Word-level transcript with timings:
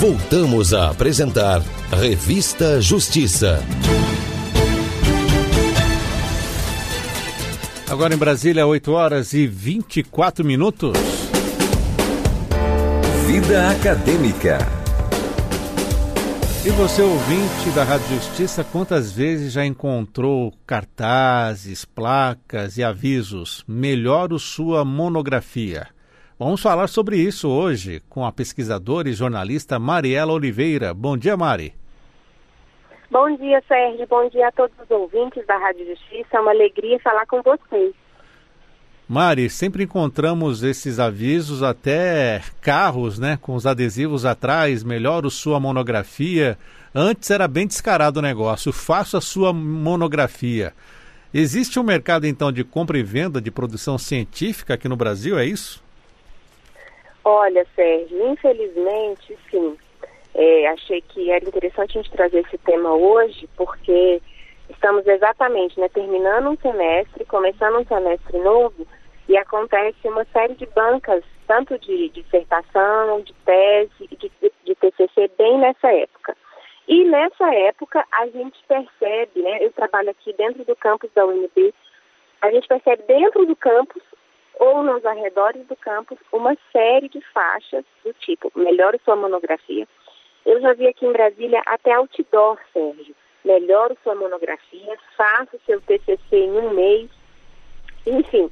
Voltamos 0.00 0.72
a 0.72 0.88
apresentar 0.88 1.60
Revista 1.92 2.80
Justiça. 2.80 3.62
Agora 7.86 8.14
em 8.14 8.16
Brasília, 8.16 8.66
8 8.66 8.92
horas 8.92 9.34
e 9.34 9.46
24 9.46 10.42
minutos. 10.42 10.96
Vida 13.26 13.72
Acadêmica. 13.72 14.56
E 16.64 16.70
você, 16.70 17.02
ouvinte 17.02 17.68
da 17.74 17.84
Rádio 17.84 18.08
Justiça, 18.16 18.64
quantas 18.64 19.12
vezes 19.12 19.52
já 19.52 19.66
encontrou 19.66 20.54
cartazes, 20.66 21.84
placas 21.84 22.78
e 22.78 22.82
avisos? 22.82 23.62
Melhore 23.68 24.38
sua 24.38 24.82
monografia. 24.82 25.88
Vamos 26.40 26.62
falar 26.62 26.86
sobre 26.86 27.18
isso 27.18 27.50
hoje 27.50 28.02
com 28.08 28.24
a 28.24 28.32
pesquisadora 28.32 29.10
e 29.10 29.12
jornalista 29.12 29.78
Mariela 29.78 30.32
Oliveira. 30.32 30.94
Bom 30.94 31.14
dia, 31.14 31.36
Mari. 31.36 31.74
Bom 33.10 33.36
dia, 33.36 33.62
Sérgio. 33.68 34.06
Bom 34.08 34.26
dia 34.30 34.48
a 34.48 34.52
todos 34.52 34.74
os 34.82 34.90
ouvintes 34.90 35.46
da 35.46 35.58
Rádio 35.58 35.84
Justiça. 35.88 36.38
É 36.38 36.40
uma 36.40 36.50
alegria 36.50 36.98
falar 37.00 37.26
com 37.26 37.42
vocês. 37.42 37.92
Mari, 39.06 39.50
sempre 39.50 39.84
encontramos 39.84 40.62
esses 40.62 40.98
avisos, 40.98 41.62
até 41.62 42.40
carros, 42.62 43.18
né, 43.18 43.38
com 43.38 43.54
os 43.54 43.66
adesivos 43.66 44.24
atrás, 44.24 44.82
melhora 44.82 45.28
sua 45.28 45.60
monografia. 45.60 46.56
Antes 46.94 47.30
era 47.30 47.46
bem 47.46 47.66
descarado 47.66 48.18
o 48.18 48.22
negócio, 48.22 48.72
faça 48.72 49.18
a 49.18 49.20
sua 49.20 49.52
monografia. 49.52 50.72
Existe 51.34 51.78
um 51.78 51.82
mercado, 51.82 52.26
então, 52.26 52.50
de 52.50 52.64
compra 52.64 52.98
e 52.98 53.02
venda 53.02 53.42
de 53.42 53.50
produção 53.50 53.98
científica 53.98 54.72
aqui 54.72 54.88
no 54.88 54.96
Brasil, 54.96 55.38
é 55.38 55.44
isso? 55.44 55.89
Olha, 57.24 57.66
Sérgio, 57.74 58.28
infelizmente, 58.28 59.36
sim. 59.50 59.76
É, 60.34 60.68
achei 60.68 61.00
que 61.02 61.30
era 61.30 61.44
interessante 61.44 61.98
a 61.98 62.02
gente 62.02 62.12
trazer 62.12 62.40
esse 62.40 62.56
tema 62.58 62.94
hoje, 62.94 63.48
porque 63.56 64.22
estamos 64.68 65.06
exatamente 65.06 65.78
né, 65.78 65.88
terminando 65.88 66.50
um 66.50 66.56
semestre, 66.56 67.24
começando 67.24 67.80
um 67.80 67.84
semestre 67.84 68.38
novo, 68.38 68.86
e 69.28 69.36
acontece 69.36 70.08
uma 70.08 70.24
série 70.32 70.54
de 70.54 70.66
bancas, 70.66 71.22
tanto 71.46 71.78
de 71.78 72.08
dissertação, 72.10 73.20
de 73.20 73.34
tese 73.44 74.08
de, 74.08 74.30
de 74.64 74.74
TCC, 74.74 75.30
bem 75.36 75.58
nessa 75.58 75.92
época. 75.92 76.36
E 76.88 77.04
nessa 77.04 77.54
época 77.54 78.04
a 78.10 78.26
gente 78.28 78.58
percebe, 78.66 79.42
né, 79.42 79.58
eu 79.60 79.72
trabalho 79.72 80.10
aqui 80.10 80.32
dentro 80.32 80.64
do 80.64 80.74
campus 80.74 81.10
da 81.14 81.26
UNB, 81.26 81.74
a 82.40 82.50
gente 82.50 82.66
percebe 82.66 83.02
dentro 83.06 83.44
do 83.46 83.54
campus 83.54 84.02
ou 84.60 84.82
nos 84.82 85.04
arredores 85.06 85.66
do 85.66 85.74
campus 85.74 86.18
uma 86.30 86.54
série 86.70 87.08
de 87.08 87.20
faixas 87.32 87.82
do 88.04 88.12
tipo 88.20 88.52
melhore 88.54 89.00
sua 89.04 89.16
monografia. 89.16 89.88
Eu 90.44 90.60
já 90.60 90.74
vi 90.74 90.86
aqui 90.86 91.06
em 91.06 91.12
Brasília 91.12 91.62
até 91.66 91.92
outdoor, 91.94 92.58
Sérgio. 92.72 93.16
Melhore 93.42 93.96
sua 94.02 94.14
monografia, 94.14 94.98
faça 95.16 95.58
seu 95.64 95.80
TCC 95.80 96.20
em 96.36 96.50
um 96.50 96.74
mês. 96.74 97.10
Enfim, 98.06 98.50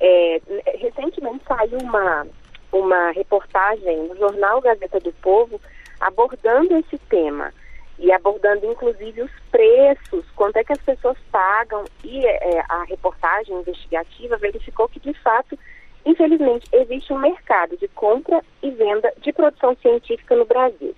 é, 0.00 0.40
recentemente 0.78 1.44
saiu 1.46 1.78
uma, 1.82 2.26
uma 2.72 3.10
reportagem 3.10 4.08
no 4.08 4.16
jornal 4.16 4.62
Gazeta 4.62 4.98
do 4.98 5.12
Povo 5.12 5.60
abordando 6.00 6.74
esse 6.78 6.96
tema 7.10 7.52
e 8.00 8.10
abordando 8.10 8.66
inclusive 8.66 9.22
os 9.22 9.30
preços, 9.50 10.24
quanto 10.34 10.56
é 10.56 10.64
que 10.64 10.72
as 10.72 10.80
pessoas 10.80 11.18
pagam 11.30 11.84
e 12.02 12.26
é, 12.26 12.64
a 12.68 12.82
reportagem 12.84 13.54
investigativa 13.54 14.38
verificou 14.38 14.88
que 14.88 14.98
de 14.98 15.12
fato, 15.14 15.56
infelizmente, 16.04 16.66
existe 16.72 17.12
um 17.12 17.18
mercado 17.18 17.76
de 17.76 17.86
compra 17.88 18.42
e 18.62 18.70
venda 18.70 19.12
de 19.20 19.32
produção 19.32 19.76
científica 19.82 20.34
no 20.34 20.46
Brasil. 20.46 20.96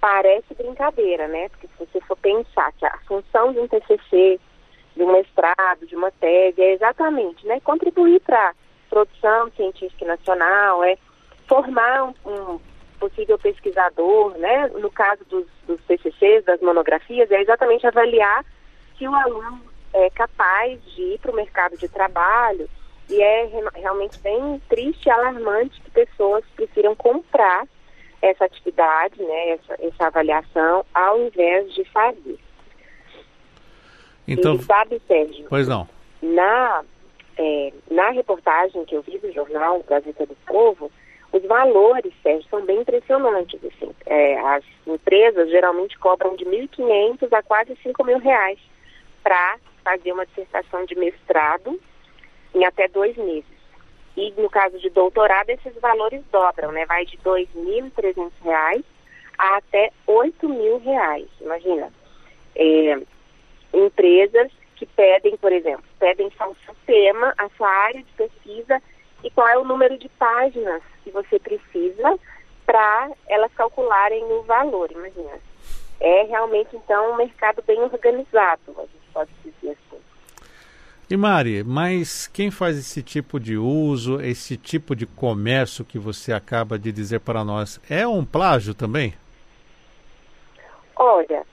Parece 0.00 0.54
brincadeira, 0.54 1.28
né? 1.28 1.48
Porque 1.50 1.68
se 1.68 1.86
você 1.86 2.00
for 2.00 2.16
pensar 2.16 2.72
que 2.72 2.84
a 2.84 2.98
função 3.06 3.52
de 3.52 3.60
um 3.60 3.68
TCC 3.68 4.40
de 4.96 5.02
um 5.02 5.12
mestrado, 5.12 5.86
de 5.86 5.94
uma 5.94 6.10
tese, 6.10 6.60
é 6.60 6.74
exatamente 6.74 7.46
né, 7.46 7.60
contribuir 7.60 8.20
para 8.20 8.50
a 8.50 8.54
produção 8.88 9.50
científica 9.52 10.04
nacional, 10.04 10.82
é 10.82 10.98
formar 11.46 12.04
um, 12.04 12.14
um, 12.26 12.60
possível 13.00 13.38
pesquisador, 13.38 14.36
né, 14.38 14.68
no 14.68 14.90
caso 14.90 15.24
dos, 15.24 15.46
dos 15.66 15.80
TCCs, 15.86 16.44
das 16.44 16.60
monografias, 16.60 17.30
é 17.30 17.40
exatamente 17.40 17.86
avaliar 17.86 18.44
se 18.98 19.08
o 19.08 19.14
aluno 19.14 19.62
é 19.92 20.10
capaz 20.10 20.78
de 20.94 21.14
ir 21.14 21.18
para 21.18 21.32
o 21.32 21.34
mercado 21.34 21.76
de 21.76 21.88
trabalho 21.88 22.68
e 23.08 23.20
é 23.20 23.48
realmente 23.74 24.20
bem 24.20 24.62
triste 24.68 25.06
e 25.06 25.10
alarmante 25.10 25.80
que 25.80 25.90
pessoas 25.90 26.44
prefiram 26.54 26.94
comprar 26.94 27.66
essa 28.22 28.44
atividade, 28.44 29.20
né, 29.20 29.50
essa, 29.50 29.76
essa 29.80 30.06
avaliação, 30.06 30.84
ao 30.94 31.18
invés 31.22 31.72
de 31.74 31.84
fazer. 31.86 32.38
Então, 34.28 34.56
e 34.56 34.62
sabe, 34.62 35.00
Sérgio? 35.08 35.46
Pois 35.48 35.66
não. 35.66 35.88
Na, 36.22 36.84
é, 37.38 37.72
na 37.90 38.10
reportagem 38.10 38.84
que 38.84 38.94
eu 38.94 39.02
vi 39.02 39.18
do 39.18 39.32
jornal 39.32 39.82
Gazeta 39.88 40.26
do 40.26 40.36
Povo, 40.46 40.92
os 41.32 41.42
valores, 41.44 42.12
Sérgio, 42.22 42.48
são 42.50 42.64
bem 42.64 42.80
impressionantes. 42.80 43.60
Assim. 43.64 43.94
É, 44.06 44.38
as 44.40 44.64
empresas 44.86 45.48
geralmente 45.50 45.98
cobram 45.98 46.34
de 46.34 46.44
1.500 46.44 47.32
a 47.32 47.42
quase 47.42 47.76
5 47.82 48.04
mil 48.04 48.18
reais 48.18 48.58
para 49.22 49.58
fazer 49.84 50.12
uma 50.12 50.26
dissertação 50.26 50.84
de 50.84 50.94
mestrado 50.96 51.80
em 52.54 52.64
até 52.64 52.88
dois 52.88 53.16
meses. 53.16 53.60
E 54.16 54.32
no 54.32 54.50
caso 54.50 54.78
de 54.78 54.90
doutorado, 54.90 55.50
esses 55.50 55.74
valores 55.80 56.22
dobram, 56.32 56.72
né? 56.72 56.84
Vai 56.86 57.06
de 57.06 57.16
R$ 57.16 57.46
2.300 57.54 58.84
a 59.38 59.56
até 59.56 59.92
R$ 60.06 60.48
mil 60.48 60.78
reais. 60.78 61.28
Imagina. 61.40 61.92
É, 62.56 63.00
empresas 63.72 64.50
que 64.74 64.84
pedem, 64.84 65.36
por 65.36 65.52
exemplo, 65.52 65.84
pedem 65.98 66.30
só 66.36 66.50
o 66.50 66.56
seu 66.64 66.74
tema, 66.86 67.32
a 67.38 67.48
sua 67.50 67.68
área 67.68 68.02
de 68.02 68.12
pesquisa 68.12 68.82
e 69.22 69.30
qual 69.30 69.48
é 69.48 69.58
o 69.58 69.64
número 69.64 69.98
de 69.98 70.08
páginas 70.10 70.82
que 71.04 71.10
você 71.10 71.38
precisa 71.38 72.18
para 72.66 73.10
elas 73.28 73.52
calcularem 73.54 74.22
o 74.24 74.42
valor, 74.42 74.90
imagina. 74.92 75.38
É 76.00 76.22
realmente, 76.22 76.74
então, 76.76 77.12
um 77.12 77.16
mercado 77.16 77.62
bem 77.66 77.80
organizado, 77.80 78.60
a 78.78 78.82
gente 78.82 79.10
pode 79.12 79.30
dizer 79.44 79.72
assim. 79.72 80.02
E 81.10 81.16
Mari, 81.16 81.64
mas 81.64 82.28
quem 82.28 82.50
faz 82.50 82.78
esse 82.78 83.02
tipo 83.02 83.40
de 83.40 83.56
uso, 83.56 84.20
esse 84.20 84.56
tipo 84.56 84.94
de 84.94 85.06
comércio 85.06 85.84
que 85.84 85.98
você 85.98 86.32
acaba 86.32 86.78
de 86.78 86.92
dizer 86.92 87.20
para 87.20 87.44
nós, 87.44 87.80
é 87.90 88.06
um 88.06 88.24
plágio 88.24 88.72
também? 88.74 89.14
Olha, 90.94 91.44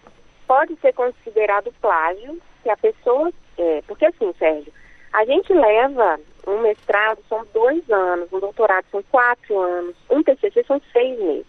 pode 0.47 0.75
ser 0.79 0.93
considerado 0.93 1.73
plágio 1.81 2.39
se 2.61 2.69
a 2.69 2.77
pessoa. 2.77 3.31
É, 3.57 3.81
porque 3.87 4.05
assim, 4.05 4.31
Sérgio, 4.37 4.71
a 5.11 5.25
gente 5.25 5.51
leva 5.51 6.19
um 6.47 6.61
mestrado 6.61 7.19
são 7.27 7.45
dois 7.53 7.89
anos, 7.89 8.31
um 8.31 8.39
doutorado 8.39 8.85
são 8.91 9.03
quatro 9.03 9.59
anos, 9.59 9.95
um 10.09 10.23
TCC 10.23 10.63
são 10.63 10.81
seis 10.91 11.19
meses. 11.19 11.45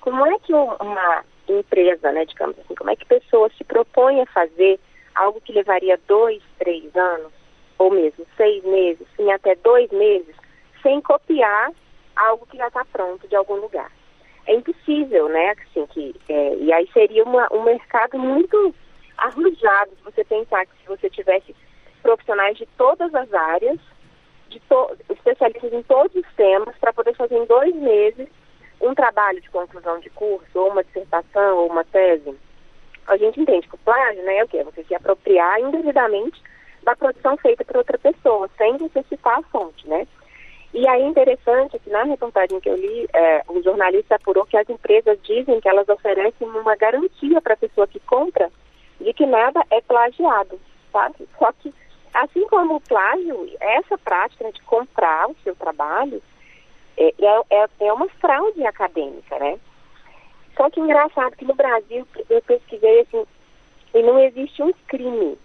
Como 0.00 0.24
é 0.26 0.38
que 0.40 0.52
uma 0.54 1.24
empresa, 1.48 2.12
né, 2.12 2.24
digamos 2.24 2.58
assim, 2.58 2.74
como 2.74 2.90
é 2.90 2.96
que 2.96 3.06
pessoa 3.06 3.50
se 3.56 3.64
propõe 3.64 4.20
a 4.20 4.26
fazer 4.26 4.78
algo 5.14 5.40
que 5.40 5.52
levaria 5.52 5.98
dois, 6.06 6.42
três 6.58 6.94
anos, 6.94 7.32
ou 7.78 7.90
mesmo 7.90 8.26
seis 8.36 8.62
meses, 8.64 9.06
em 9.18 9.32
até 9.32 9.54
dois 9.56 9.90
meses, 9.90 10.34
sem 10.82 11.00
copiar 11.00 11.72
algo 12.14 12.46
que 12.46 12.56
já 12.56 12.68
está 12.68 12.84
pronto 12.84 13.26
de 13.26 13.34
algum 13.34 13.56
lugar? 13.56 13.90
é 14.48 14.54
impossível, 14.54 15.28
né? 15.28 15.50
Assim, 15.50 15.86
que, 15.86 16.14
é, 16.28 16.56
e 16.56 16.72
aí 16.72 16.88
seria 16.92 17.22
uma, 17.22 17.46
um 17.52 17.62
mercado 17.62 18.18
muito 18.18 18.74
arrojado 19.16 19.90
se 19.96 20.02
você 20.02 20.24
pensar 20.24 20.64
que 20.64 20.72
se 20.80 20.88
você 20.88 21.10
tivesse 21.10 21.54
profissionais 22.02 22.56
de 22.56 22.66
todas 22.78 23.14
as 23.14 23.32
áreas, 23.32 23.78
to 24.68 24.96
especialistas 25.10 25.72
em 25.72 25.82
todos 25.82 26.14
os 26.14 26.34
temas, 26.34 26.76
para 26.78 26.92
poder 26.92 27.14
fazer 27.14 27.36
em 27.36 27.46
dois 27.46 27.74
meses 27.74 28.28
um 28.80 28.94
trabalho 28.94 29.40
de 29.40 29.50
conclusão 29.50 29.98
de 30.00 30.08
curso, 30.10 30.46
ou 30.54 30.70
uma 30.70 30.84
dissertação, 30.84 31.58
ou 31.58 31.68
uma 31.68 31.84
tese. 31.84 32.34
A 33.06 33.16
gente 33.16 33.40
entende 33.40 33.66
que 33.68 33.74
o 33.74 33.78
plágio 33.78 34.22
né, 34.22 34.38
é 34.38 34.44
o 34.44 34.48
quê? 34.48 34.62
Você 34.64 34.84
se 34.84 34.94
apropriar 34.94 35.60
indevidamente 35.60 36.40
da 36.82 36.94
produção 36.94 37.36
feita 37.36 37.64
por 37.64 37.78
outra 37.78 37.98
pessoa, 37.98 38.48
sem 38.56 38.76
você 38.76 39.02
citar 39.08 39.38
a 39.38 39.42
fonte, 39.42 39.88
né? 39.88 40.06
E 40.72 40.86
aí 40.86 41.02
interessante 41.02 41.78
que 41.78 41.90
na 41.90 42.02
reportagem 42.04 42.60
que 42.60 42.68
eu 42.68 42.76
li, 42.76 43.08
é, 43.14 43.42
o 43.48 43.62
jornalista 43.62 44.16
apurou 44.16 44.44
que 44.44 44.56
as 44.56 44.68
empresas 44.68 45.18
dizem 45.22 45.60
que 45.60 45.68
elas 45.68 45.88
oferecem 45.88 46.46
uma 46.46 46.76
garantia 46.76 47.40
para 47.40 47.54
a 47.54 47.58
pessoa 47.58 47.86
que 47.86 47.98
compra 48.00 48.50
de 49.00 49.12
que 49.14 49.24
nada 49.24 49.62
é 49.70 49.80
plagiado, 49.80 50.60
sabe? 50.92 51.26
Só 51.38 51.50
que, 51.52 51.72
assim 52.14 52.46
como 52.48 52.76
o 52.76 52.80
plágio, 52.80 53.50
essa 53.60 53.96
prática 53.98 54.50
de 54.52 54.60
comprar 54.62 55.28
o 55.28 55.36
seu 55.42 55.54
trabalho 55.56 56.22
é, 56.96 57.14
é, 57.18 57.42
é, 57.50 57.68
é 57.80 57.92
uma 57.92 58.08
fraude 58.20 58.64
acadêmica, 58.66 59.38
né? 59.38 59.58
Só 60.56 60.68
que 60.70 60.80
engraçado 60.80 61.36
que 61.36 61.44
no 61.44 61.54
Brasil 61.54 62.06
eu 62.28 62.42
pesquisei 62.42 63.00
assim, 63.00 63.24
e 63.94 64.02
não 64.02 64.18
existe 64.18 64.62
um 64.62 64.72
crime 64.88 65.38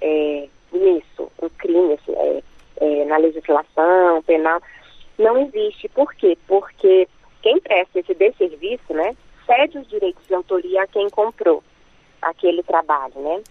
é, 0.00 0.48
nisso, 0.72 1.30
um 1.40 1.48
crime, 1.50 1.94
assim, 1.94 2.12
é, 2.14 2.42
é, 2.76 3.04
na 3.04 3.16
legislação 3.16 4.22
penal, 4.22 4.60
não 5.18 5.36
existe. 5.38 5.88
Por 5.88 6.14
quê? 6.14 6.38
Porque 6.46 7.08
quem 7.42 7.60
presta 7.60 7.98
esse 7.98 8.14
desserviço, 8.14 8.92
né, 8.92 9.16
cede 9.46 9.78
os 9.78 9.88
direitos 9.88 10.26
de 10.26 10.34
autoria 10.34 10.82
a 10.82 10.86
quem 10.86 11.08
comprou 11.10 11.62
aquele 12.20 12.62
trabalho, 12.62 13.14
né? 13.16 13.42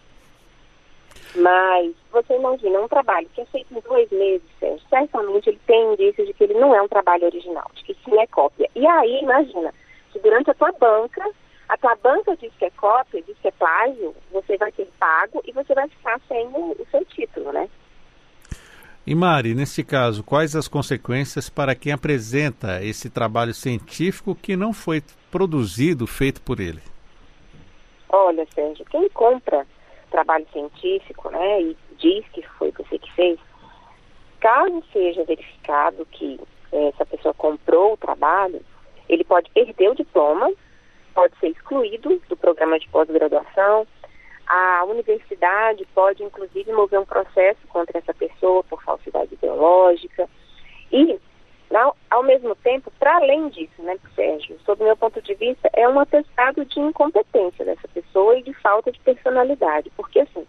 Mas 1.36 1.94
você 2.12 2.36
imagina 2.36 2.82
um 2.82 2.88
trabalho 2.88 3.28
que 3.34 3.42
é 3.42 3.46
feito 3.46 3.74
em 3.74 3.80
dois 3.80 4.10
meses, 4.12 4.48
Sérgio, 4.60 4.86
certamente 4.90 5.50
ele 5.50 5.60
tem 5.66 5.94
indícios 5.94 6.28
de 6.28 6.34
que 6.34 6.44
ele 6.44 6.56
não 6.56 6.76
é 6.76 6.82
um 6.82 6.88
trabalho 6.88 7.26
original, 7.26 7.70
de 7.74 7.84
que 7.84 7.98
sim 8.04 8.20
é 8.20 8.28
cópia. 8.28 8.70
E 8.76 8.86
aí, 8.86 9.22
imagina, 9.22 9.74
se 10.12 10.20
durante 10.20 10.52
a 10.52 10.54
tua 10.54 10.72
banca, 10.74 11.24
a 11.70 11.78
tua 11.78 11.96
banca 11.96 12.36
diz 12.36 12.52
que 12.60 12.66
é 12.66 12.70
cópia, 12.72 13.24
diz 13.26 13.38
que 13.42 13.48
é 13.48 13.52
plágio, 13.52 14.14
você 14.32 14.58
vai 14.58 14.72
ser 14.74 14.90
pago 15.00 15.42
e 15.46 15.54
você 15.54 15.74
vai 15.74 15.88
ficar 15.88 16.20
sem 16.28 16.48
o, 16.48 16.72
o 16.72 16.88
seu 16.92 17.06
título, 17.06 17.54
né? 17.54 17.70
E 19.08 19.16
Mari, 19.16 19.56
nesse 19.56 19.84
caso, 19.84 20.24
quais 20.24 20.56
as 20.56 20.68
consequências 20.68 21.50
para 21.50 21.74
quem 21.74 21.92
apresenta 21.92 22.84
esse 22.84 23.10
trabalho 23.10 23.54
científico 23.54 24.36
que 24.36 24.56
não 24.56 24.74
foi 24.74 25.02
produzido, 25.32 26.06
feito 26.06 26.42
por 26.42 26.60
ele? 26.60 26.82
Olha, 28.10 28.46
Sérgio, 28.54 28.86
quem 28.86 29.10
compra 29.10 29.66
trabalho 30.12 30.46
científico, 30.52 31.30
né, 31.32 31.62
e 31.62 31.78
diz 31.98 32.24
que 32.30 32.42
foi 32.58 32.72
você 32.72 33.00
que 33.00 33.12
fez, 33.14 33.40
caso 34.40 34.84
seja 34.94 35.24
verificado 35.24 36.06
que 36.12 36.40
eh, 36.72 36.88
essa 36.90 37.06
pessoa 37.06 37.34
comprou 37.34 37.94
o 37.94 37.98
trabalho, 37.98 38.62
ele 39.10 39.24
pode 39.24 39.50
perder 39.52 39.90
o 39.90 39.96
diploma, 39.96 40.52
pode 41.14 41.36
ser 41.40 41.50
excluído 41.50 42.22
do 42.30 42.38
programa 42.38 42.80
de 42.80 42.88
pós-graduação, 42.90 43.88
a 44.48 44.84
universidade 44.84 45.88
pode, 45.96 46.22
inclusive, 46.24 46.74
mover 46.74 47.00
um 47.00 47.06
processo 47.06 47.66
contra 47.70 47.98
essa 47.98 48.14
pessoa 48.14 48.62
por 48.66 48.84
falsidade 48.84 49.34
ideológica. 49.34 50.30
E, 50.92 51.18
não, 51.72 51.96
ao 52.10 52.22
mesmo 52.22 52.54
tempo, 52.56 52.92
para 53.00 53.16
além 53.16 53.48
disso, 53.48 53.82
né, 53.82 53.98
Sérgio, 54.14 54.60
sob 54.66 54.84
meu 54.84 54.98
ponto 54.98 55.22
de 55.22 55.34
vista, 55.36 55.70
é 55.74 55.88
um 55.88 56.00
atestado 56.00 56.66
de 56.66 56.80
incompetência 56.80 57.64
dessa 57.64 57.88
pessoa 57.88 58.38
e 58.38 58.44
de 58.44 58.54
falta 58.56 58.92
de 58.92 59.00
personalidade. 59.00 59.90
Porque, 59.96 60.20
assim, 60.20 60.46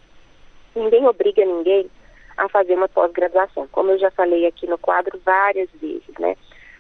ninguém 0.75 1.07
obriga 1.07 1.45
ninguém 1.45 1.89
a 2.37 2.49
fazer 2.49 2.75
uma 2.75 2.89
pós-graduação. 2.89 3.69
Como 3.69 3.93
eu 3.93 3.99
já 3.99 4.11
falei 4.11 4.47
aqui 4.47 4.67
no 4.67 4.77
quadro 4.77 5.21
várias 5.25 5.71
vezes, 5.81 6.19
né? 6.19 6.37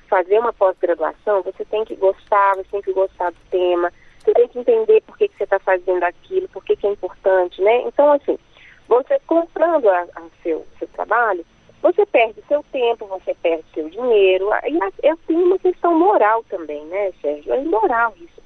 Fazer 0.08 0.40
uma 0.40 0.52
pós-graduação, 0.52 1.42
você 1.42 1.64
tem 1.64 1.84
que 1.84 1.94
gostar, 1.94 2.56
você 2.56 2.68
tem 2.72 2.82
que 2.82 2.92
gostar 2.92 3.30
do 3.30 3.38
tema, 3.48 3.92
você 4.18 4.32
tem 4.32 4.48
que 4.48 4.58
entender 4.58 5.02
por 5.02 5.16
que, 5.16 5.28
que 5.28 5.36
você 5.36 5.44
está 5.44 5.60
fazendo 5.60 6.02
aquilo, 6.02 6.48
por 6.48 6.64
que, 6.64 6.74
que 6.74 6.86
é 6.86 6.90
importante, 6.90 7.62
né? 7.62 7.82
Então, 7.82 8.12
assim, 8.12 8.36
você 8.88 9.20
comprando 9.26 9.88
a, 9.88 10.00
a 10.02 10.22
seu, 10.42 10.66
seu 10.78 10.88
trabalho, 10.88 11.46
você 11.82 12.06
perde 12.06 12.40
seu 12.46 12.64
tempo, 12.70 13.06
você 13.06 13.34
perde 13.34 13.64
seu 13.74 13.88
dinheiro. 13.90 14.48
E 14.64 14.78
é 15.06 15.10
assim 15.10 15.34
uma 15.34 15.58
questão 15.58 15.98
moral 15.98 16.44
também, 16.44 16.84
né, 16.86 17.12
Sérgio? 17.20 17.52
É 17.52 17.60
imoral 17.60 18.14
isso. 18.16 18.40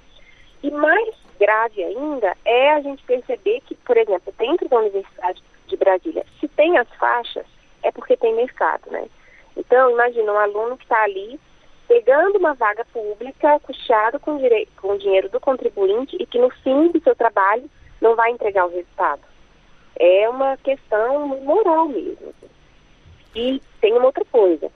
E 0.62 0.70
mais 0.70 1.14
grave 1.38 1.84
ainda 1.84 2.34
é 2.44 2.72
a 2.72 2.80
gente 2.80 3.04
perceber 3.04 3.60
que, 3.66 3.74
por 3.74 3.96
exemplo, 3.96 4.32
dentro 4.38 4.68
da 4.68 4.78
Universidade 4.78 5.42
de 5.66 5.76
Brasília, 5.76 6.24
se 6.40 6.48
tem 6.48 6.78
as 6.78 6.88
faixas, 6.94 7.46
é 7.82 7.92
porque 7.92 8.16
tem 8.16 8.34
mercado, 8.34 8.90
né? 8.90 9.06
Então, 9.54 9.90
imagina 9.90 10.32
um 10.32 10.38
aluno 10.38 10.76
que 10.78 10.84
está 10.84 11.02
ali 11.02 11.38
pegando 11.86 12.38
uma 12.38 12.54
vaga 12.54 12.84
pública, 12.86 13.60
custeado 13.60 14.18
com, 14.18 14.38
com 14.80 14.88
o 14.92 14.98
dinheiro 14.98 15.28
do 15.28 15.38
contribuinte 15.38 16.16
e 16.18 16.26
que 16.26 16.38
no 16.38 16.50
fim 16.50 16.90
do 16.90 17.00
seu 17.02 17.14
trabalho 17.14 17.70
não 18.00 18.16
vai 18.16 18.30
entregar 18.30 18.66
o 18.66 18.70
resultado. 18.70 19.22
É 19.98 20.28
uma 20.28 20.56
questão 20.58 21.28
moral 21.28 21.88
mesmo. 21.88 22.34
E 23.36 23.60
tem 23.82 23.92
uma 23.92 24.06
outra 24.06 24.24
coisa. 24.24 24.70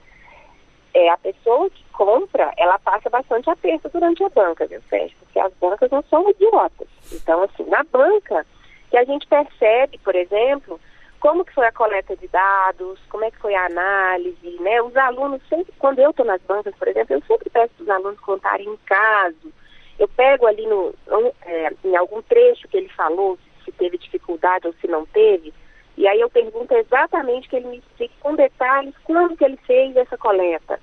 É, 0.92 1.08
a 1.08 1.16
pessoa 1.16 1.70
que 1.70 1.82
compra, 1.92 2.52
ela 2.58 2.78
passa 2.78 3.08
bastante 3.08 3.48
aperto 3.48 3.88
durante 3.88 4.22
a 4.22 4.28
banca, 4.28 4.66
viu, 4.66 4.82
Sérgio? 4.90 5.16
Porque 5.20 5.38
as 5.40 5.52
bancas 5.54 5.90
não 5.90 6.02
são 6.10 6.28
idiotas. 6.28 6.88
Então, 7.10 7.42
assim, 7.42 7.64
na 7.64 7.82
banca, 7.84 8.46
que 8.90 8.98
a 8.98 9.04
gente 9.04 9.26
percebe, 9.26 9.98
por 9.98 10.14
exemplo, 10.14 10.78
como 11.20 11.44
que 11.44 11.54
foi 11.54 11.66
a 11.66 11.72
coleta 11.72 12.14
de 12.16 12.28
dados, 12.28 12.98
como 13.08 13.24
é 13.24 13.30
que 13.30 13.38
foi 13.38 13.54
a 13.54 13.64
análise, 13.66 14.58
né? 14.60 14.82
Os 14.82 14.94
alunos 14.94 15.40
sempre, 15.48 15.72
quando 15.78 16.00
eu 16.00 16.10
estou 16.10 16.26
nas 16.26 16.42
bancas, 16.42 16.74
por 16.74 16.88
exemplo, 16.88 17.14
eu 17.14 17.22
sempre 17.22 17.48
peço 17.48 17.72
para 17.74 17.82
os 17.82 17.88
alunos 17.88 18.20
contarem 18.20 18.68
um 18.68 18.76
caso. 18.84 19.52
Eu 19.98 20.08
pego 20.08 20.46
ali 20.46 20.66
no, 20.66 20.94
é, 21.42 21.72
em 21.84 21.96
algum 21.96 22.20
trecho 22.22 22.68
que 22.68 22.76
ele 22.76 22.88
falou, 22.88 23.38
se 23.64 23.72
teve 23.72 23.96
dificuldade 23.96 24.66
ou 24.66 24.74
se 24.80 24.86
não 24.86 25.06
teve, 25.06 25.52
e 25.96 26.06
aí 26.08 26.20
eu 26.20 26.30
pergunto 26.30 26.74
exatamente 26.74 27.48
que 27.48 27.56
ele 27.56 27.68
me 27.68 27.78
explique 27.78 28.14
com 28.20 28.34
detalhes 28.34 28.94
quando 29.04 29.36
que 29.36 29.44
ele 29.44 29.58
fez 29.66 29.96
essa 29.96 30.16
coleta. 30.16 30.80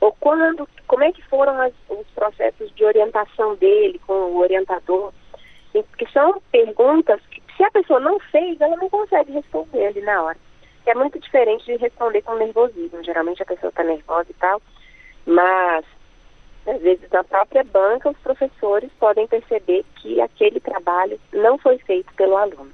Ou 0.00 0.12
quando, 0.18 0.68
como 0.86 1.04
é 1.04 1.12
que 1.12 1.22
foram 1.24 1.60
as, 1.60 1.72
os 1.88 2.06
processos 2.14 2.72
de 2.74 2.84
orientação 2.84 3.54
dele 3.56 4.00
com 4.06 4.12
o 4.12 4.38
orientador. 4.38 5.12
Que 5.96 6.10
são 6.10 6.40
perguntas 6.50 7.20
que 7.26 7.42
se 7.56 7.64
a 7.64 7.70
pessoa 7.70 8.00
não 8.00 8.18
fez, 8.18 8.60
ela 8.60 8.76
não 8.76 8.88
consegue 8.88 9.32
responder 9.32 9.86
ali 9.86 10.00
na 10.00 10.22
hora. 10.22 10.38
É 10.86 10.94
muito 10.94 11.18
diferente 11.18 11.64
de 11.66 11.76
responder 11.76 12.22
com 12.22 12.34
nervosismo. 12.34 13.04
Geralmente 13.04 13.42
a 13.42 13.46
pessoa 13.46 13.68
está 13.68 13.84
nervosa 13.84 14.30
e 14.30 14.34
tal, 14.34 14.62
mas 15.26 15.84
às 16.66 16.80
vezes 16.80 17.08
na 17.10 17.22
própria 17.22 17.64
banca 17.64 18.10
os 18.10 18.18
professores 18.18 18.90
podem 18.98 19.26
perceber 19.26 19.84
que 19.96 20.20
aquele 20.20 20.60
trabalho 20.60 21.20
não 21.32 21.58
foi 21.58 21.78
feito 21.78 22.12
pelo 22.14 22.36
aluno. 22.36 22.72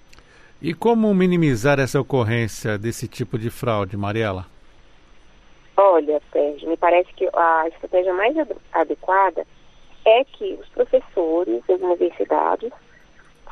E 0.60 0.72
como 0.72 1.14
minimizar 1.14 1.78
essa 1.78 2.00
ocorrência 2.00 2.78
desse 2.78 3.06
tipo 3.06 3.38
de 3.38 3.50
fraude, 3.50 3.96
Mariela? 3.96 4.46
Olha, 5.76 6.20
Sérgio, 6.32 6.68
me 6.68 6.76
parece 6.76 7.12
que 7.14 7.28
a 7.34 7.68
estratégia 7.68 8.14
mais 8.14 8.34
adequada 8.72 9.46
é 10.06 10.24
que 10.24 10.54
os 10.54 10.68
professores 10.70 11.62
das 11.68 11.80
universidades 11.80 12.72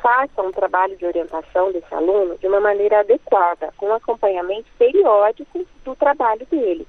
façam 0.00 0.46
um 0.46 0.52
trabalho 0.52 0.96
de 0.96 1.04
orientação 1.04 1.72
desse 1.72 1.92
aluno 1.94 2.38
de 2.38 2.46
uma 2.46 2.60
maneira 2.60 3.00
adequada, 3.00 3.72
com 3.76 3.92
acompanhamento 3.92 4.68
periódico 4.78 5.66
do 5.84 5.94
trabalho 5.96 6.46
dele. 6.50 6.86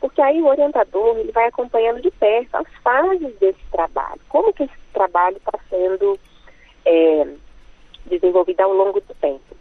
Porque 0.00 0.20
aí 0.20 0.42
o 0.42 0.46
orientador 0.46 1.16
ele 1.18 1.30
vai 1.30 1.46
acompanhando 1.46 2.00
de 2.00 2.10
perto 2.10 2.56
as 2.56 2.66
fases 2.82 3.38
desse 3.38 3.64
trabalho, 3.70 4.20
como 4.28 4.52
que 4.52 4.64
esse 4.64 4.74
trabalho 4.92 5.36
está 5.36 5.56
sendo 5.70 6.18
é, 6.84 7.26
desenvolvido 8.06 8.60
ao 8.60 8.72
longo 8.72 9.00
do 9.00 9.14
tempo. 9.14 9.56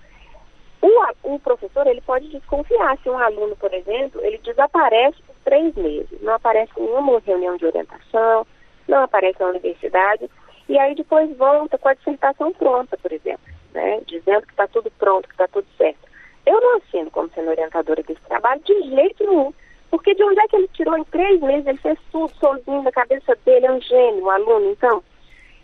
O, 0.82 1.36
o, 1.36 1.40
professor 1.40 1.86
ele 1.86 2.02
pode 2.02 2.28
desconfiar 2.30 2.98
se 2.98 3.10
um 3.10 3.18
aluno, 3.18 3.56
por 3.56 3.72
exemplo, 3.74 4.20
ele 4.24 4.40
desaparece 4.40 5.22
por 5.22 5.36
três 5.44 5.76
meses, 5.76 6.22
não 6.22 6.34
aparece 6.34 6.72
em 6.78 6.84
nenhuma 6.84 7.20
reunião 7.20 7.56
de 7.56 7.66
orientação, 7.66 8.48
não 8.88 9.04
aparece 9.04 9.40
na 9.40 9.48
universidade, 9.48 10.28
e 10.68 10.80
aí 10.80 10.96
depois 10.96 11.36
volta 11.38 11.78
com 11.78 11.88
a 11.88 11.94
dissertação 11.94 12.52
pronta, 12.54 12.98
por 12.98 13.12
exemplo, 13.12 13.46
né? 13.74 14.02
dizendo 14.08 14.46
que 14.48 14.54
está 14.54 14.68
tudo 14.68 14.90
pronto, 14.98 15.28
que 15.28 15.34
está 15.36 15.48
tudo 15.48 15.68
certo. 15.78 16.00
Eu 16.46 16.60
não 16.60 16.78
assino 16.78 17.12
como 17.12 17.30
sendo 17.36 17.50
orientadora 17.52 18.02
desse 18.02 18.22
trabalho 18.22 18.62
de 18.62 18.82
jeito 18.90 19.24
nenhum, 19.24 19.54
porque 19.92 20.16
de 20.16 20.24
onde 20.24 20.40
é 20.40 20.48
que 20.48 20.56
ele 20.56 20.68
tirou 20.70 20.98
em 20.98 21.04
três 21.04 21.40
meses, 21.42 21.68
ele 21.68 21.78
fez 21.78 22.00
tudo 22.12 22.34
sozinho 22.36 22.82
na 22.82 22.92
cabeça 22.92 23.38
dele, 23.46 23.68
é 23.68 23.72
um 23.72 23.82
gênio, 23.82 24.24
um 24.24 24.30
aluno. 24.30 24.72
Então, 24.72 25.04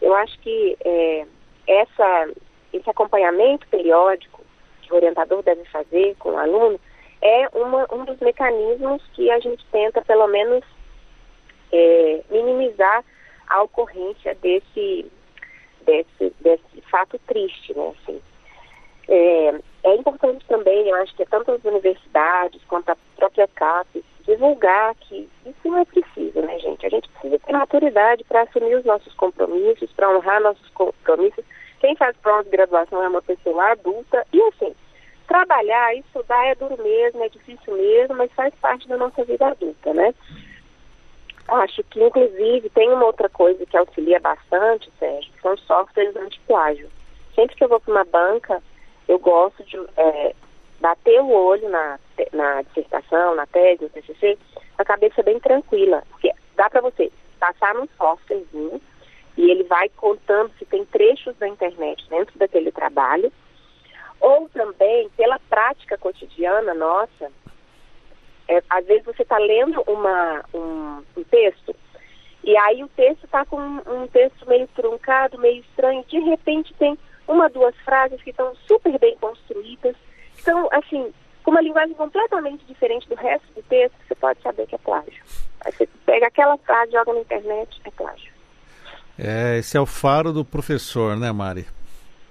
eu 0.02 0.14
acho 0.14 0.38
que 0.40 0.78
é, 0.84 1.26
essa, 1.68 2.30
esse 2.74 2.90
acompanhamento 2.90 3.68
periódico 3.68 4.42
que 4.82 4.92
o 4.92 4.96
orientador 4.96 5.44
deve 5.44 5.64
fazer 5.66 6.16
com 6.18 6.32
o 6.32 6.38
aluno 6.38 6.80
é 7.22 7.48
uma, 7.54 7.88
um 7.92 8.06
dos 8.06 8.20
mecanismos 8.20 9.02
que 9.14 9.30
a 9.32 9.40
gente 9.40 9.66
tenta, 9.72 10.02
pelo 10.02 10.28
menos, 10.28 10.64
é, 11.72 12.22
minimizar 12.30 13.04
a 13.48 13.64
ocorrência 13.64 14.36
desse, 14.36 15.12
desse, 15.86 16.34
desse 16.42 16.82
fato 16.90 17.20
triste, 17.28 17.74
né, 17.76 17.94
assim. 18.02 18.22
É, 19.10 19.56
é 19.86 19.96
importante 19.96 20.46
também, 20.48 20.88
eu 20.88 20.96
acho 20.98 21.16
que 21.16 21.26
tanto 21.26 21.52
as 21.52 21.64
universidades 21.64 22.62
quanto 22.66 22.90
a 22.90 22.98
própria 23.16 23.48
CAP 23.48 24.04
divulgar 24.26 24.94
que 24.96 25.30
isso 25.46 25.58
não 25.64 25.80
é 25.80 25.86
preciso, 25.86 26.42
né, 26.42 26.60
gente? 26.60 26.86
A 26.86 26.90
gente 26.90 27.08
precisa 27.10 27.40
ter 27.40 27.54
maturidade 27.54 28.24
para 28.26 28.42
assumir 28.42 28.76
os 28.76 28.84
nossos 28.84 29.14
compromissos, 29.14 29.90
para 29.94 30.10
honrar 30.10 30.42
nossos 30.42 30.70
compromissos. 30.72 31.46
Quem 31.88 31.96
faz 31.96 32.18
pós-graduação 32.18 33.02
é 33.02 33.08
uma 33.08 33.22
pessoa 33.22 33.72
adulta 33.72 34.28
e, 34.34 34.42
assim, 34.42 34.76
trabalhar, 35.26 35.96
estudar 35.96 36.46
é 36.48 36.54
duro 36.54 36.84
mesmo, 36.84 37.24
é 37.24 37.30
difícil 37.30 37.78
mesmo, 37.78 38.14
mas 38.14 38.30
faz 38.34 38.54
parte 38.56 38.86
da 38.90 38.98
nossa 38.98 39.24
vida 39.24 39.48
adulta, 39.48 39.94
né? 39.94 40.14
Acho 41.48 41.82
que, 41.86 42.04
inclusive, 42.04 42.70
tem 42.72 42.92
uma 42.92 43.06
outra 43.06 43.30
coisa 43.30 43.66
que 43.66 43.78
auxilia 43.78 44.20
bastante, 44.20 44.92
Sérgio, 45.00 45.32
que 45.32 45.42
são 45.42 45.56
softwares 45.60 46.14
anti-plágio. 46.18 46.90
Sempre 47.34 47.56
que 47.56 47.64
eu 47.64 47.70
vou 47.70 47.80
para 47.80 47.94
uma 47.94 48.04
banca, 48.04 48.62
eu 49.08 49.18
gosto 49.18 49.64
de 49.64 49.78
é, 49.96 50.36
bater 50.82 51.22
o 51.22 51.32
olho 51.32 51.70
na, 51.70 51.98
na 52.34 52.64
dissertação, 52.64 53.34
na 53.34 53.46
tese, 53.46 53.84
no 53.84 53.90
TCC, 53.92 54.38
com 54.76 54.82
a 54.82 54.84
cabeça 54.84 55.24
bem 55.24 55.40
tranquila. 55.40 56.04
Porque 56.10 56.34
dá 56.58 56.70
para 56.70 56.82
você 56.82 57.10
passar 57.40 57.74
num 57.76 57.88
softwarezinho 57.98 58.82
ele 59.50 59.64
vai 59.64 59.90
contando 59.90 60.52
se 60.58 60.66
tem 60.66 60.86
trechos 60.86 61.36
da 61.38 61.48
internet 61.48 62.08
dentro 62.10 62.38
daquele 62.38 62.72
trabalho, 62.72 63.32
ou 64.20 64.50
também 64.50 65.10
pela 65.10 65.40
prática 65.50 65.98
cotidiana 65.98 66.74
nossa, 66.74 67.32
é, 68.48 68.64
às 68.70 68.86
vezes 68.86 69.06
você 69.06 69.24
está 69.24 69.38
lendo 69.38 69.84
uma, 69.88 70.44
um, 70.54 71.04
um, 71.18 71.24
texto 71.24 71.76
E 72.44 72.56
aí 72.58 72.84
o 72.84 72.88
texto 72.88 73.26
está 73.26 73.46
com 73.46 73.60
um 73.60 74.08
texto 74.08 74.48
meio 74.48 74.68
truncado, 74.70 75.38
meio 75.38 75.62
estranho. 75.62 76.04
De 76.08 76.20
repente 76.20 76.74
tem 76.76 76.98
uma, 77.28 77.50
duas 77.50 77.76
frases 77.78 78.22
que 78.24 78.30
estão 78.30 78.56
super 78.68 78.98
bem 79.00 79.18
construídas. 79.18 79.96
São, 80.36 80.70
assim, 80.72 81.14
com 81.44 81.52
uma 81.52 81.62
linguagem 81.62 81.94
completamente 81.96 82.66
diferente 82.66 83.08
do 83.10 83.16
resto 83.16 83.48
do 83.54 83.62
texto, 83.64 83.96
você 84.08 84.16
pode 84.16 84.42
saber 84.42 84.66
que 84.66 84.76
é 84.76 84.78
plágio. 84.78 85.24
Aí 85.66 85.72
você 85.74 85.88
pega 86.06 86.28
aquela 86.28 86.58
frase, 86.60 86.94
joga 86.94 87.14
na 87.14 87.20
internet, 87.20 87.82
é 87.84 87.92
plágio. 87.92 88.37
É, 89.20 89.58
esse 89.58 89.76
é 89.76 89.82
o 89.82 89.86
faro 89.86 90.32
do 90.32 90.46
professor, 90.46 91.18
né, 91.18 91.32
Mari? 91.32 91.66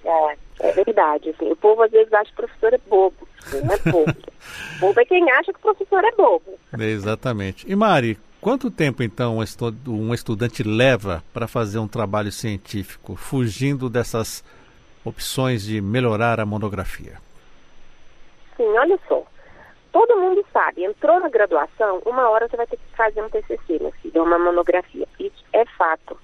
É, 0.05 0.37
é 0.59 0.71
verdade. 0.71 1.29
Assim, 1.29 1.51
o 1.51 1.55
povo 1.55 1.83
às 1.83 1.91
vezes 1.91 2.11
acha 2.13 2.31
que 2.31 2.41
o 2.41 2.47
professor 2.47 2.73
é 2.73 2.77
bobo. 2.77 3.27
Não 3.51 3.73
é 3.73 3.91
bobo. 3.91 4.17
bobo 4.79 4.99
é 4.99 5.05
quem 5.05 5.29
acha 5.31 5.51
que 5.51 5.59
o 5.59 5.61
professor 5.61 6.03
é 6.03 6.11
bobo. 6.11 6.57
exatamente. 6.79 7.69
E 7.69 7.75
Mari, 7.75 8.17
quanto 8.39 8.71
tempo 8.71 9.03
então 9.03 9.39
um 9.87 10.13
estudante 10.13 10.63
leva 10.63 11.23
para 11.33 11.47
fazer 11.47 11.79
um 11.79 11.87
trabalho 11.87 12.31
científico, 12.31 13.15
fugindo 13.15 13.89
dessas 13.89 14.43
opções 15.03 15.63
de 15.63 15.81
melhorar 15.81 16.39
a 16.39 16.45
monografia? 16.45 17.15
Sim, 18.55 18.69
olha 18.77 18.97
só. 19.07 19.23
Todo 19.91 20.17
mundo 20.17 20.45
sabe, 20.53 20.83
entrou 20.83 21.19
na 21.19 21.29
graduação, 21.29 22.01
uma 22.05 22.29
hora 22.29 22.47
você 22.47 22.57
vai 22.57 22.67
ter 22.67 22.77
que 22.77 22.95
fazer 22.95 23.21
um 23.21 23.29
TCC, 23.29 23.79
meu 23.79 23.91
filho, 23.93 24.23
uma 24.23 24.37
monografia. 24.37 25.07
Isso 25.19 25.43
é 25.53 25.65
fato. 25.77 26.17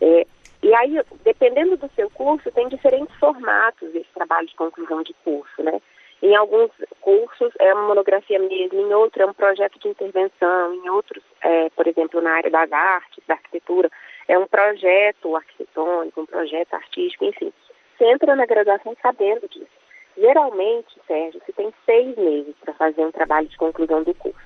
É, 0.00 0.26
e 0.62 0.74
aí, 0.74 1.00
dependendo 1.24 1.76
do 1.76 1.88
seu 1.94 2.10
curso, 2.10 2.50
tem 2.50 2.68
diferentes 2.68 3.14
formatos 3.16 3.94
esse 3.94 4.08
trabalho 4.14 4.46
de 4.46 4.56
conclusão 4.56 5.02
de 5.02 5.14
curso, 5.24 5.62
né? 5.62 5.80
Em 6.20 6.34
alguns 6.34 6.70
cursos 7.00 7.52
é 7.60 7.72
uma 7.72 7.88
monografia 7.88 8.40
mesmo, 8.40 8.80
em 8.80 8.92
outros 8.92 9.22
é 9.22 9.26
um 9.26 9.32
projeto 9.32 9.78
de 9.78 9.88
intervenção, 9.88 10.74
em 10.74 10.90
outros, 10.90 11.22
é, 11.42 11.70
por 11.70 11.86
exemplo, 11.86 12.20
na 12.20 12.32
área 12.32 12.50
das 12.50 12.72
artes, 12.72 13.22
da 13.28 13.34
arquitetura, 13.34 13.88
é 14.26 14.36
um 14.36 14.46
projeto 14.46 15.36
arquitetônico, 15.36 16.20
um 16.20 16.26
projeto 16.26 16.74
artístico, 16.74 17.24
enfim. 17.24 17.52
Você 17.96 18.04
entra 18.04 18.34
na 18.34 18.46
graduação 18.46 18.96
sabendo 19.00 19.48
disso. 19.48 19.78
Geralmente, 20.16 20.88
Sérgio, 21.06 21.40
você 21.44 21.52
tem 21.52 21.72
seis 21.86 22.16
meses 22.16 22.54
para 22.60 22.74
fazer 22.74 23.02
um 23.02 23.12
trabalho 23.12 23.46
de 23.46 23.56
conclusão 23.56 24.02
do 24.02 24.12
curso. 24.14 24.38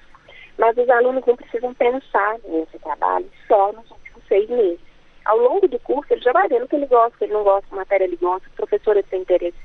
Mas 0.58 0.76
os 0.76 0.88
alunos 0.90 1.24
não 1.24 1.36
precisam 1.36 1.72
pensar 1.72 2.38
nesse 2.44 2.78
trabalho 2.80 3.30
só 3.48 3.72
nos 3.72 3.90
últimos 3.90 4.28
seis 4.28 4.48
meses. 4.50 4.91
Ao 5.24 5.36
longo 5.38 5.68
do 5.68 5.78
curso, 5.78 6.12
ele 6.12 6.22
já 6.22 6.32
vai 6.32 6.48
vendo 6.48 6.66
que 6.66 6.76
ele 6.76 6.86
gosta, 6.86 7.16
que 7.16 7.24
ele 7.24 7.32
não 7.32 7.44
gosta, 7.44 7.68
que 7.68 7.74
matéria 7.74 8.04
ele 8.04 8.16
gosta, 8.16 8.48
o 8.48 8.56
professor 8.56 8.96
ele 8.96 9.04
tem 9.04 9.22
interesse 9.22 9.56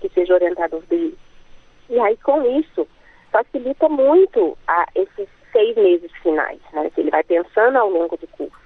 que 0.00 0.08
seja 0.10 0.34
orientador 0.34 0.82
dele. 0.82 1.16
E 1.88 1.98
aí, 1.98 2.16
com 2.18 2.42
isso, 2.58 2.86
facilita 3.30 3.88
muito 3.88 4.56
a, 4.66 4.86
esses 4.94 5.28
seis 5.52 5.76
meses 5.76 6.10
finais, 6.22 6.60
né, 6.72 6.90
que 6.90 7.00
ele 7.00 7.10
vai 7.10 7.24
pensando 7.24 7.76
ao 7.76 7.90
longo 7.90 8.16
do 8.16 8.26
curso. 8.28 8.56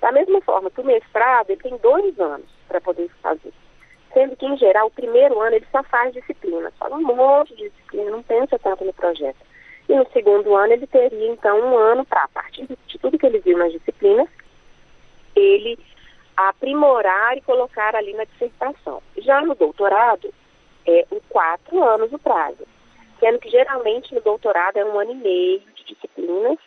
Da 0.00 0.12
mesma 0.12 0.40
forma 0.42 0.70
que 0.70 0.80
o 0.80 0.84
mestrado, 0.84 1.50
ele 1.50 1.62
tem 1.62 1.76
dois 1.78 2.18
anos 2.20 2.46
para 2.68 2.80
poder 2.80 3.08
fazer. 3.22 3.52
Sendo 4.12 4.36
que, 4.36 4.46
em 4.46 4.56
geral, 4.56 4.88
o 4.88 4.90
primeiro 4.90 5.40
ano 5.40 5.56
ele 5.56 5.66
só 5.72 5.82
faz 5.84 6.12
disciplina, 6.12 6.72
fala 6.78 6.96
um 6.96 7.02
monte 7.02 7.54
de 7.54 7.68
disciplina, 7.68 8.10
não 8.10 8.22
pensa 8.22 8.58
tanto 8.58 8.84
no 8.84 8.92
projeto. 8.92 9.38
E 9.88 9.94
no 9.94 10.06
segundo 10.12 10.54
ano 10.54 10.72
ele 10.72 10.86
teria, 10.86 11.30
então, 11.30 11.58
um 11.58 11.76
ano 11.76 12.04
para, 12.04 12.24
a 12.24 12.28
partir 12.28 12.66
de 12.66 12.98
tudo 12.98 13.18
que 13.18 13.26
ele 13.26 13.40
viu 13.40 13.56
nas 13.58 13.72
disciplinas, 13.72 14.28
ele 15.36 15.78
aprimorar 16.36 17.36
e 17.36 17.42
colocar 17.42 17.94
ali 17.94 18.12
na 18.14 18.24
dissertação. 18.24 19.02
Já 19.18 19.40
no 19.40 19.54
doutorado, 19.54 20.32
é 20.86 21.06
o 21.10 21.20
quatro 21.28 21.82
anos 21.82 22.12
o 22.12 22.18
prazo, 22.18 22.66
sendo 23.20 23.38
que 23.38 23.48
geralmente 23.48 24.14
no 24.14 24.20
doutorado 24.20 24.76
é 24.76 24.84
um 24.84 24.98
ano 24.98 25.12
e 25.12 25.16
meio 25.16 25.62
de 25.74 25.84
disciplinas 25.94 26.58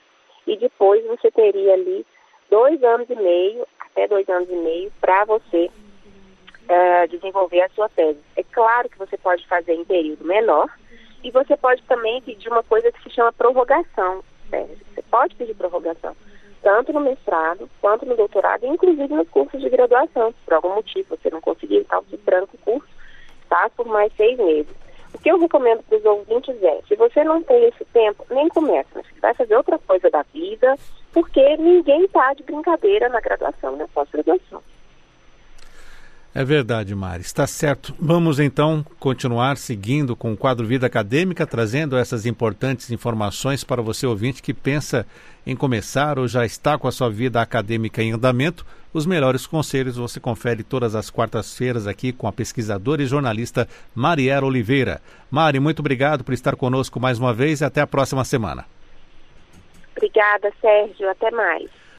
e 0.46 0.58
depois 0.58 1.06
você 1.06 1.30
teria 1.30 1.74
ali 1.74 2.06
dois 2.50 2.82
anos 2.84 3.10
e 3.10 3.16
meio, 3.16 3.68
até 3.80 4.08
dois 4.08 4.28
anos 4.30 4.50
e 4.50 4.56
meio, 4.56 4.92
para 5.02 5.26
você 5.26 5.70
uh, 6.68 7.08
desenvolver 7.10 7.62
a 7.62 7.70
sua 7.70 7.90
tese. 7.90 8.20
É 8.36 8.44
claro 8.44 8.90
que 8.90 8.98
você 8.98 9.18
pode 9.18 9.46
fazer 9.48 9.74
em 9.74 9.86
período 9.86 10.26
menor 10.26 10.70
e 11.24 11.32
você 11.32 11.58
pode 11.58 11.82
também 11.84 12.22
pedir 12.22 12.50
uma 12.50 12.64
coisa 12.64 12.92
que 12.92 13.04
se 13.04 13.10
chama 13.10 13.34
prorrogação. 13.34 14.24
Né? 14.50 14.68
Você 14.94 15.02
pode 15.04 15.36
pedir 15.36 15.56
prorrogação, 15.56 16.16
tanto 16.68 16.92
no 16.92 17.00
mestrado 17.00 17.70
quanto 17.80 18.06
no 18.06 18.14
doutorado, 18.14 18.66
inclusive 18.66 19.14
nos 19.14 19.30
cursos 19.30 19.62
de 19.62 19.70
graduação. 19.70 20.34
Por 20.44 20.54
algum 20.54 20.76
motivo 20.76 21.16
você 21.16 21.30
não 21.30 21.40
conseguir, 21.40 21.86
tal, 21.86 22.04
se 22.10 22.18
tranca 22.18 22.50
o 22.54 22.58
curso, 22.58 22.90
tá? 23.48 23.72
Por 23.74 23.86
mais 23.86 24.12
seis 24.18 24.38
meses. 24.38 24.76
O 25.14 25.18
que 25.18 25.32
eu 25.32 25.40
recomendo 25.40 25.82
para 25.84 25.98
os 25.98 26.04
ouvintes 26.04 26.62
é, 26.62 26.82
se 26.86 26.98
você 26.98 27.24
não 27.24 27.42
tem 27.42 27.68
esse 27.68 27.86
tempo, 27.86 28.26
nem 28.30 28.50
começa. 28.50 29.02
Você 29.02 29.20
vai 29.22 29.34
fazer 29.34 29.56
outra 29.56 29.80
coisa 29.80 30.10
da 30.10 30.24
vida, 30.34 30.76
porque 31.14 31.56
ninguém 31.56 32.04
está 32.04 32.34
de 32.34 32.44
brincadeira 32.44 33.08
na 33.08 33.22
graduação 33.22 33.76
e 33.76 33.78
na 33.78 33.88
pós-graduação. 33.88 34.62
É 36.34 36.44
verdade, 36.44 36.94
Mari. 36.94 37.22
Está 37.22 37.48
certo. 37.48 37.96
Vamos 38.00 38.40
então 38.40 38.86
continuar 39.00 39.58
seguindo 39.58 40.16
com 40.16 40.34
o 40.34 40.38
quadro 40.38 40.68
Vida 40.68 40.86
Acadêmica, 40.86 41.48
trazendo 41.48 41.98
essas 41.98 42.26
importantes 42.26 42.92
informações 42.92 43.64
para 43.64 43.82
você 43.82 44.06
ouvinte 44.06 44.44
que 44.44 44.54
pensa 44.54 45.06
em 45.46 45.56
começar 45.56 46.20
ou 46.20 46.28
já 46.28 46.46
está 46.46 46.78
com 46.78 46.88
a 46.88 46.92
sua 46.92 47.10
vida 47.10 47.42
acadêmica 47.42 48.04
em 48.04 48.12
andamento. 48.12 48.66
Os 48.94 49.06
melhores 49.06 49.48
conselhos 49.48 49.96
você 49.96 50.20
confere 50.20 50.62
todas 50.64 50.94
as 50.94 51.10
quartas-feiras 51.10 51.88
aqui 51.88 52.12
com 52.12 52.28
a 52.28 52.34
pesquisadora 52.34 53.02
e 53.02 53.08
jornalista 53.08 53.68
Mariera 53.96 54.46
Oliveira. 54.46 55.02
Mari, 55.32 55.60
muito 55.60 55.80
obrigado 55.80 56.24
por 56.24 56.34
estar 56.34 56.56
conosco 56.56 57.00
mais 57.00 57.18
uma 57.18 57.34
vez 57.34 57.62
e 57.62 57.66
até 57.66 57.82
a 57.82 57.88
próxima 57.88 58.24
semana. 58.24 58.66
Obrigada, 59.96 60.52
Sérgio. 60.62 61.10
Até 61.10 61.32
mais. 61.32 61.77